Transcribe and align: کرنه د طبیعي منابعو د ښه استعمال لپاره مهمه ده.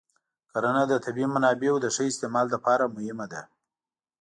کرنه 0.51 0.83
د 0.87 0.93
طبیعي 1.05 1.27
منابعو 1.35 1.77
د 1.83 1.87
ښه 1.95 2.03
استعمال 2.11 2.47
لپاره 2.55 2.93
مهمه 2.95 3.25
ده. 3.33 3.41